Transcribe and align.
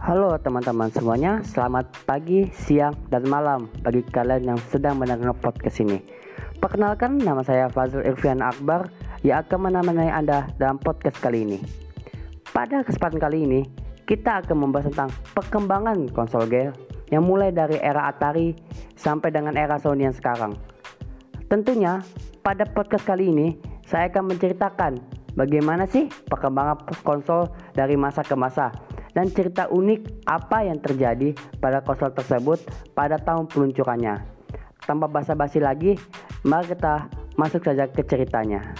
Halo 0.00 0.32
teman-teman 0.40 0.88
semuanya, 0.88 1.44
selamat 1.44 1.92
pagi, 2.08 2.48
siang, 2.56 2.96
dan 3.12 3.20
malam 3.28 3.68
bagi 3.84 4.00
kalian 4.00 4.48
yang 4.48 4.60
sedang 4.72 4.96
mendengar 4.96 5.36
podcast 5.36 5.76
ini. 5.84 6.00
Perkenalkan, 6.56 7.20
nama 7.20 7.44
saya 7.44 7.68
Fazil 7.68 8.00
Irfian 8.08 8.40
Akbar 8.40 8.88
yang 9.20 9.44
akan 9.44 9.68
menemani 9.68 10.08
Anda 10.08 10.48
dalam 10.56 10.80
podcast 10.80 11.20
kali 11.20 11.44
ini. 11.44 11.60
Pada 12.48 12.80
kesempatan 12.80 13.20
kali 13.20 13.44
ini, 13.44 13.60
kita 14.08 14.40
akan 14.40 14.56
membahas 14.64 14.88
tentang 14.88 15.12
perkembangan 15.36 16.08
konsol 16.16 16.48
game 16.48 16.72
yang 17.12 17.28
mulai 17.28 17.52
dari 17.52 17.76
era 17.76 18.08
Atari 18.08 18.56
sampai 18.96 19.28
dengan 19.28 19.52
era 19.52 19.76
Sony 19.76 20.08
yang 20.08 20.16
sekarang. 20.16 20.56
Tentunya, 21.52 22.00
pada 22.40 22.64
podcast 22.64 23.04
kali 23.04 23.28
ini, 23.28 23.52
saya 23.84 24.08
akan 24.08 24.32
menceritakan 24.32 24.96
bagaimana 25.36 25.84
sih 25.84 26.08
perkembangan 26.08 26.88
konsol 27.04 27.52
dari 27.76 28.00
masa 28.00 28.24
ke 28.24 28.32
masa 28.32 28.72
dan 29.16 29.30
cerita 29.30 29.66
unik 29.70 30.26
apa 30.26 30.66
yang 30.66 30.78
terjadi 30.78 31.34
pada 31.58 31.82
konsol 31.82 32.14
tersebut 32.14 32.58
pada 32.94 33.18
tahun 33.18 33.50
peluncurannya. 33.50 34.18
Tanpa 34.84 35.06
basa-basi 35.06 35.60
lagi, 35.60 35.94
mari 36.42 36.72
kita 36.72 37.06
masuk 37.36 37.62
saja 37.62 37.86
ke 37.86 38.02
ceritanya. 38.02 38.74